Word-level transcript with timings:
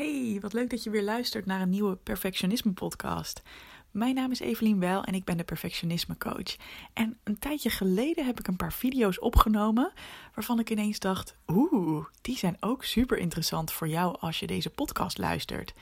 Hey, 0.00 0.38
wat 0.40 0.52
leuk 0.52 0.70
dat 0.70 0.82
je 0.82 0.90
weer 0.90 1.02
luistert 1.02 1.46
naar 1.46 1.60
een 1.60 1.68
nieuwe 1.68 1.96
Perfectionisme 1.96 2.72
podcast. 2.72 3.42
Mijn 3.90 4.14
naam 4.14 4.30
is 4.30 4.40
Evelien 4.40 4.80
Wel 4.80 5.04
en 5.04 5.14
ik 5.14 5.24
ben 5.24 5.36
de 5.36 5.44
Perfectionisme 5.44 6.16
Coach. 6.16 6.56
En 6.92 7.18
een 7.24 7.38
tijdje 7.38 7.70
geleden 7.70 8.26
heb 8.26 8.38
ik 8.38 8.46
een 8.46 8.56
paar 8.56 8.72
video's 8.72 9.22
opgenomen 9.22 9.92
waarvan 10.34 10.58
ik 10.58 10.70
ineens 10.70 10.98
dacht: 10.98 11.36
oeh, 11.46 12.06
die 12.20 12.36
zijn 12.36 12.56
ook 12.60 12.84
super 12.84 13.18
interessant 13.18 13.72
voor 13.72 13.88
jou 13.88 14.16
als 14.20 14.40
je 14.40 14.46
deze 14.46 14.70
podcast 14.70 15.18
luistert. 15.18 15.74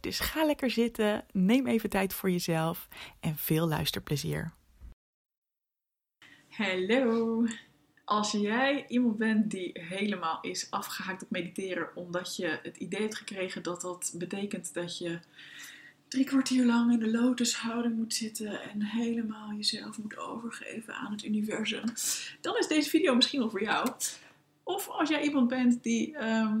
Dus 0.00 0.20
ga 0.20 0.44
lekker 0.44 0.70
zitten, 0.70 1.24
neem 1.32 1.66
even 1.66 1.90
tijd 1.90 2.14
voor 2.14 2.30
jezelf 2.30 2.88
en 3.20 3.36
veel 3.36 3.68
luisterplezier. 3.68 4.52
Hallo. 6.48 7.44
Als 8.08 8.30
jij 8.30 8.84
iemand 8.88 9.16
bent 9.16 9.50
die 9.50 9.70
helemaal 9.72 10.38
is 10.40 10.70
afgehaakt 10.70 11.22
op 11.22 11.30
mediteren 11.30 11.96
omdat 11.96 12.36
je 12.36 12.58
het 12.62 12.76
idee 12.76 13.00
hebt 13.00 13.16
gekregen 13.16 13.62
dat 13.62 13.80
dat 13.80 14.14
betekent 14.14 14.74
dat 14.74 14.98
je 14.98 15.18
drie 16.08 16.24
kwartier 16.24 16.64
lang 16.64 16.92
in 16.92 16.98
de 16.98 17.10
lotushouding 17.10 17.96
moet 17.96 18.14
zitten 18.14 18.60
en 18.62 18.82
helemaal 18.82 19.52
jezelf 19.52 19.98
moet 19.98 20.16
overgeven 20.16 20.94
aan 20.94 21.12
het 21.12 21.24
universum, 21.24 21.84
dan 22.40 22.56
is 22.56 22.66
deze 22.66 22.90
video 22.90 23.14
misschien 23.14 23.40
wel 23.40 23.50
voor 23.50 23.62
jou. 23.62 23.88
Of 24.62 24.88
als 24.88 25.08
jij 25.08 25.22
iemand 25.22 25.48
bent 25.48 25.82
die 25.82 26.16
ehm, 26.16 26.58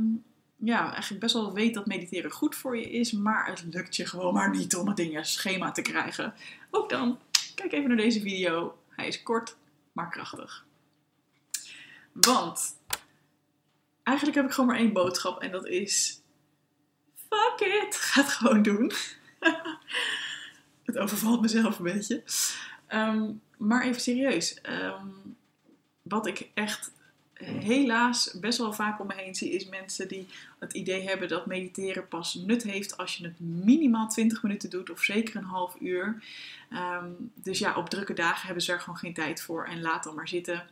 ja, 0.56 0.90
eigenlijk 0.90 1.20
best 1.20 1.34
wel 1.34 1.52
weet 1.52 1.74
dat 1.74 1.86
mediteren 1.86 2.30
goed 2.30 2.54
voor 2.54 2.78
je 2.78 2.90
is, 2.90 3.12
maar 3.12 3.46
het 3.46 3.64
lukt 3.70 3.96
je 3.96 4.06
gewoon 4.06 4.34
maar 4.34 4.50
niet 4.50 4.76
om 4.76 4.88
het 4.88 4.98
in 4.98 5.10
je 5.10 5.24
schema 5.24 5.72
te 5.72 5.82
krijgen. 5.82 6.34
Ook 6.70 6.88
dan, 6.90 7.18
kijk 7.54 7.72
even 7.72 7.88
naar 7.88 7.96
deze 7.96 8.20
video. 8.20 8.78
Hij 8.88 9.06
is 9.06 9.22
kort, 9.22 9.56
maar 9.92 10.10
krachtig. 10.10 10.66
Want 12.20 12.76
eigenlijk 14.02 14.36
heb 14.36 14.46
ik 14.46 14.52
gewoon 14.52 14.70
maar 14.70 14.78
één 14.78 14.92
boodschap 14.92 15.42
en 15.42 15.50
dat 15.50 15.66
is: 15.66 16.20
fuck 17.14 17.68
it, 17.68 17.96
ga 18.06 18.22
het 18.22 18.30
gewoon 18.30 18.62
doen. 18.62 18.92
het 20.84 20.98
overvalt 20.98 21.40
mezelf 21.40 21.78
een 21.78 21.84
beetje. 21.84 22.22
Ehm, 22.86 23.30
maar 23.56 23.84
even 23.84 24.00
serieus. 24.00 24.60
Ehm, 24.60 25.06
wat 26.02 26.26
ik 26.26 26.50
echt 26.54 26.90
helaas 27.44 28.36
best 28.40 28.58
wel 28.58 28.72
vaak 28.72 29.00
om 29.00 29.06
me 29.06 29.14
heen 29.14 29.34
zie, 29.34 29.50
is 29.50 29.68
mensen 29.68 30.08
die 30.08 30.26
het 30.58 30.72
idee 30.72 31.08
hebben 31.08 31.28
dat 31.28 31.46
mediteren 31.46 32.08
pas 32.08 32.34
nut 32.34 32.62
heeft 32.62 32.96
als 32.96 33.16
je 33.16 33.24
het 33.24 33.40
minimaal 33.40 34.08
20 34.08 34.42
minuten 34.42 34.70
doet 34.70 34.90
of 34.90 35.02
zeker 35.02 35.36
een 35.36 35.44
half 35.44 35.76
uur. 35.80 36.22
Ehm, 36.70 37.10
dus 37.34 37.58
ja, 37.58 37.76
op 37.76 37.88
drukke 37.88 38.14
dagen 38.14 38.46
hebben 38.46 38.64
ze 38.64 38.72
er 38.72 38.80
gewoon 38.80 38.98
geen 38.98 39.14
tijd 39.14 39.42
voor 39.42 39.64
en 39.64 39.80
laat 39.80 40.04
dan 40.04 40.14
maar 40.14 40.28
zitten. 40.28 40.66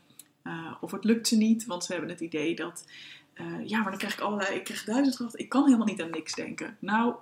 Uh, 0.44 0.72
of 0.80 0.90
het 0.90 1.04
lukt 1.04 1.28
ze 1.28 1.36
niet, 1.36 1.66
want 1.66 1.84
ze 1.84 1.92
hebben 1.92 2.10
het 2.10 2.20
idee 2.20 2.54
dat, 2.54 2.86
uh, 3.34 3.68
ja, 3.68 3.78
maar 3.78 3.90
dan 3.90 3.98
krijg 3.98 4.14
ik 4.14 4.20
allerlei, 4.20 4.54
ik 4.54 4.64
krijg 4.64 4.84
duizend 4.84 5.16
gedachten, 5.16 5.40
ik 5.40 5.48
kan 5.48 5.64
helemaal 5.64 5.86
niet 5.86 6.02
aan 6.02 6.10
niks 6.10 6.34
denken. 6.34 6.76
Nou, 6.78 7.14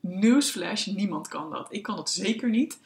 newsflash, 0.00 0.86
niemand 0.86 1.28
kan 1.28 1.50
dat. 1.50 1.66
Ik 1.70 1.82
kan 1.82 1.96
dat 1.96 2.10
zeker 2.10 2.48
niet. 2.48 2.80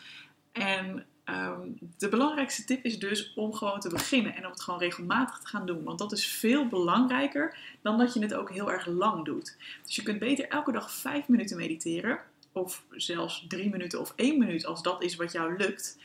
En 0.52 1.06
um, 1.24 1.78
de 1.98 2.08
belangrijkste 2.08 2.64
tip 2.64 2.84
is 2.84 2.98
dus 2.98 3.34
om 3.34 3.55
gewoon 3.55 3.80
te 3.80 3.88
beginnen 3.88 4.34
en 4.34 4.44
om 4.44 4.50
het 4.50 4.60
gewoon 4.60 4.80
regelmatig 4.80 5.38
te 5.38 5.47
gaan 5.47 5.66
doen. 5.66 5.84
Want 5.84 5.98
dat 5.98 6.12
is 6.12 6.27
veel 6.27 6.66
belangrijker 6.66 7.58
dan 7.82 7.98
dat 7.98 8.14
je 8.14 8.20
het 8.20 8.34
ook 8.34 8.50
heel 8.50 8.72
erg 8.72 8.86
lang 8.86 9.25
doet. 9.25 9.56
Dus 9.84 9.97
je 9.97 10.02
kunt 10.02 10.19
beter 10.19 10.48
elke 10.48 10.72
dag 10.72 10.92
vijf 10.92 11.28
minuten 11.28 11.56
mediteren. 11.56 12.20
Of 12.52 12.84
zelfs 12.91 13.44
drie 13.48 13.70
minuten 13.70 14.00
of 14.00 14.12
één 14.16 14.38
minuut 14.38 14.66
als 14.66 14.82
dat 14.82 15.02
is 15.02 15.16
wat 15.16 15.32
jou 15.32 15.56
lukt. 15.56 15.98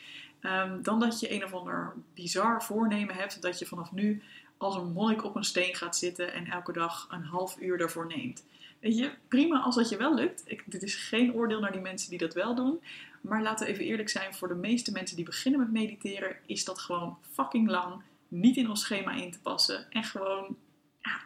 Um, 0.46 0.84
dan 0.84 1.00
dat 1.00 1.20
je 1.20 1.32
een 1.32 1.44
of 1.44 1.54
ander 1.54 1.94
bizar 2.14 2.64
voornemen 2.64 3.16
hebt 3.16 3.42
dat 3.42 3.60
je 3.60 3.66
vanaf 3.66 3.92
nu 3.92 4.24
als 4.58 4.76
een 4.76 4.92
monnik 4.92 5.24
op 5.24 5.36
een 5.36 5.44
steen 5.44 5.76
gaat 5.76 5.98
zitten 5.98 6.34
en 6.34 6.46
elke 6.46 6.74
dag 6.74 7.08
een 7.12 7.24
half 7.24 7.58
uur 7.60 7.82
ervoor 7.82 8.08
neemt. 8.08 8.46
Weet 8.80 8.98
je, 8.98 9.12
prima 9.28 9.60
als 9.60 9.76
dat 9.76 9.90
je 9.90 9.98
wel 9.98 10.16
lukt. 10.16 10.44
Ik, 10.46 10.64
dit 10.66 10.84
is 10.84 10.96
geen 10.96 11.34
oordeel 11.34 11.60
naar 11.60 11.72
die 11.72 11.82
mensen 11.82 12.10
die 12.10 12.20
dat 12.20 12.34
wel 12.34 12.56
doen. 12.56 12.82
Maar 13.22 13.42
laten 13.42 13.66
we 13.66 13.72
even 13.72 13.86
eerlijk 13.86 14.10
zijn, 14.10 14.34
voor 14.34 14.48
de 14.48 14.56
meeste 14.56 14.92
mensen 14.92 15.16
die 15.16 15.26
beginnen 15.26 15.60
met 15.60 15.72
mediteren, 15.72 16.36
is 16.46 16.66
dat 16.66 16.80
gewoon 16.80 17.18
fucking 17.32 17.70
lang. 17.70 18.02
Niet 18.28 18.58
in 18.58 18.70
ons 18.70 18.82
schema 18.82 19.12
in 19.12 19.32
te 19.32 19.42
passen. 19.42 19.92
En 19.92 20.04
gewoon 20.04 20.58
ja, 21.02 21.20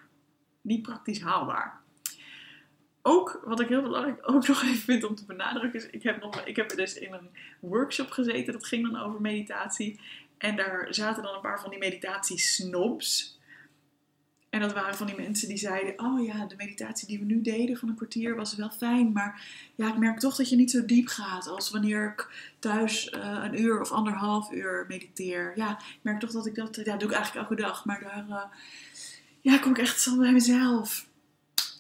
niet 0.62 0.82
praktisch 0.82 1.22
haalbaar 1.22 1.82
ook, 3.02 3.42
wat 3.46 3.60
ik 3.60 3.68
heel 3.68 3.82
belangrijk 3.82 4.20
ook 4.22 4.48
nog 4.48 4.64
even 4.64 4.78
vind 4.78 5.04
om 5.04 5.16
te 5.16 5.26
benadrukken, 5.26 5.80
is 5.80 5.90
ik 5.90 6.04
heb, 6.04 6.22
nog, 6.22 6.42
ik 6.46 6.56
heb 6.56 6.76
dus 6.76 6.94
in 6.94 7.14
een 7.14 7.30
workshop 7.60 8.10
gezeten, 8.10 8.54
dat 8.54 8.66
ging 8.66 8.92
dan 8.92 9.02
over 9.02 9.22
meditatie. 9.22 10.00
En 10.38 10.56
daar 10.56 10.88
zaten 10.90 11.24
dan 11.24 11.36
een 11.36 11.42
paar 11.42 11.62
van 11.62 11.70
die 11.70 11.80
meditatiesnobs. 11.80 13.38
En 14.50 14.60
dat 14.60 14.74
waren 14.74 14.96
van 14.96 15.08
die 15.08 15.16
mensen 15.16 15.48
die 15.48 15.58
zeiden: 15.58 16.00
Oh 16.00 16.26
ja, 16.26 16.46
de 16.46 16.56
meditatie 16.56 17.08
die 17.08 17.20
we 17.20 17.26
nu 17.26 17.42
deden 17.42 17.78
van 17.78 17.90
een 17.90 17.96
kwartier 17.96 18.36
was 18.36 18.56
wel 18.56 18.70
fijn. 18.70 19.12
Maar 19.12 19.42
ja, 19.76 19.88
ik 19.88 19.98
merk 19.98 20.20
toch 20.20 20.36
dat 20.36 20.50
je 20.50 20.56
niet 20.56 20.72
zo 20.72 20.86
diep 20.86 21.08
gaat 21.08 21.48
als 21.48 21.70
wanneer 21.70 22.06
ik 22.06 22.52
thuis 22.60 23.14
uh, 23.14 23.42
een 23.44 23.62
uur 23.62 23.82
of 23.82 23.92
anderhalf 23.92 24.52
uur 24.52 24.86
mediteer. 24.88 25.52
Ja, 25.56 25.80
ik 25.80 26.00
merk 26.02 26.20
toch 26.20 26.32
dat 26.32 26.46
ik 26.46 26.56
dat. 26.56 26.76
Ja, 26.76 26.96
doe 26.96 27.10
ik 27.10 27.16
eigenlijk 27.16 27.50
elke 27.50 27.62
dag. 27.62 27.86
Maar 27.86 28.00
daar 28.02 28.26
uh, 28.30 28.44
ja, 29.42 29.58
kom 29.58 29.72
ik 29.72 29.78
echt 29.78 30.02
zo 30.02 30.18
bij 30.18 30.32
mezelf 30.32 31.09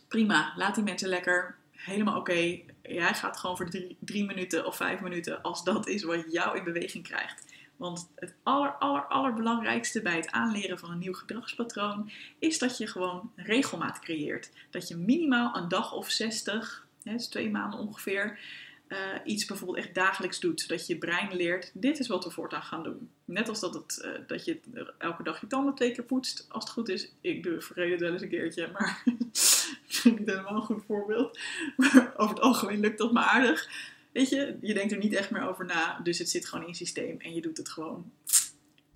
prima, 0.09 0.53
laat 0.55 0.75
die 0.75 0.83
mensen 0.83 1.09
lekker. 1.09 1.55
Helemaal 1.71 2.17
oké. 2.17 2.59
Jij 2.81 3.13
gaat 3.13 3.37
gewoon 3.37 3.57
voor 3.57 3.69
drie, 3.69 3.97
drie, 3.99 4.25
minuten 4.25 4.65
of 4.65 4.75
vijf 4.75 4.99
minuten 4.99 5.41
als 5.41 5.63
dat 5.63 5.87
is 5.87 6.03
wat 6.03 6.25
jou 6.31 6.57
in 6.57 6.63
beweging 6.63 7.03
krijgt. 7.03 7.43
Want 7.77 8.09
het 8.15 8.33
aller, 8.43 8.71
aller, 8.71 9.05
allerbelangrijkste 9.05 10.01
bij 10.01 10.15
het 10.15 10.31
aanleren 10.31 10.79
van 10.79 10.91
een 10.91 10.99
nieuw 10.99 11.13
gedragspatroon 11.13 12.11
is 12.39 12.59
dat 12.59 12.77
je 12.77 12.87
gewoon 12.87 13.31
regelmaat 13.35 13.99
creëert. 13.99 14.51
Dat 14.69 14.87
je 14.87 14.95
minimaal 14.95 15.55
een 15.55 15.67
dag 15.67 15.93
of 15.93 16.09
60, 16.09 16.85
hè, 17.03 17.13
dus 17.13 17.27
twee 17.27 17.49
maanden 17.49 17.79
ongeveer, 17.79 18.39
uh, 18.87 18.97
iets 19.25 19.45
bijvoorbeeld 19.45 19.77
echt 19.85 19.95
dagelijks 19.95 20.39
doet. 20.39 20.61
Zodat 20.61 20.87
je 20.87 20.97
brein 20.97 21.35
leert, 21.35 21.71
dit 21.73 21.99
is 21.99 22.07
wat 22.07 22.23
we 22.23 22.31
voortaan 22.31 22.63
gaan 22.63 22.83
doen. 22.83 23.09
Net 23.25 23.49
als 23.49 23.59
dat, 23.59 23.73
het, 23.73 24.01
uh, 24.05 24.11
dat 24.27 24.45
je 24.45 24.59
elke 24.97 25.23
dag 25.23 25.41
je 25.41 25.47
tanden 25.47 25.75
twee 25.75 25.91
keer 25.91 26.03
poetst. 26.03 26.45
Als 26.49 26.63
het 26.63 26.73
goed 26.73 26.89
is, 26.89 27.11
ik 27.21 27.43
doe 27.43 27.61
verreden 27.61 27.99
wel 27.99 28.11
eens 28.11 28.21
een 28.21 28.29
keertje, 28.29 28.69
maar 28.73 29.03
vind 30.01 30.19
niet 30.19 30.29
helemaal 30.29 30.55
een 30.55 30.61
goed 30.61 30.83
voorbeeld. 30.85 31.39
Maar 31.77 32.13
over 32.17 32.35
het 32.35 32.43
algemeen 32.43 32.79
lukt 32.79 32.97
dat 32.97 33.11
maar 33.11 33.23
aardig. 33.23 33.69
Weet 34.11 34.29
je, 34.29 34.57
je 34.61 34.73
denkt 34.73 34.91
er 34.91 34.97
niet 34.97 35.13
echt 35.13 35.31
meer 35.31 35.47
over 35.47 35.65
na. 35.65 35.99
Dus 36.03 36.17
het 36.17 36.29
zit 36.29 36.45
gewoon 36.45 36.63
in 36.63 36.69
je 36.69 36.75
systeem 36.75 37.19
en 37.19 37.33
je 37.33 37.41
doet 37.41 37.57
het 37.57 37.69
gewoon. 37.69 38.11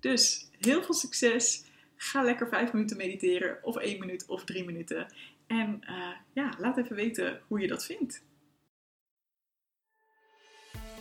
Dus 0.00 0.48
heel 0.60 0.82
veel 0.82 0.94
succes. 0.94 1.64
Ga 1.96 2.22
lekker 2.22 2.48
vijf 2.48 2.72
minuten 2.72 2.96
mediteren. 2.96 3.58
Of 3.62 3.76
één 3.76 3.98
minuut 3.98 4.26
of 4.26 4.44
drie 4.44 4.64
minuten. 4.64 5.06
En 5.46 5.80
uh, 5.88 6.08
ja, 6.32 6.54
laat 6.58 6.76
even 6.78 6.96
weten 6.96 7.40
hoe 7.46 7.60
je 7.60 7.68
dat 7.68 7.84
vindt. 7.84 8.22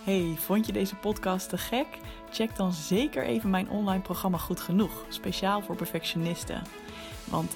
Hey, 0.04 0.36
vond 0.38 0.66
je 0.66 0.74
deze 0.74 0.96
podcast 0.96 1.50
te 1.50 1.58
gek? 1.58 1.88
Check 2.32 2.56
dan 2.56 2.74
zeker 2.74 3.24
even 3.24 3.50
mijn 3.50 3.70
online 3.70 4.02
programma 4.02 4.38
Goed 4.38 4.60
Genoeg, 4.60 5.06
speciaal 5.10 5.62
voor 5.62 5.76
perfectionisten. 5.76 6.64
Want 7.30 7.56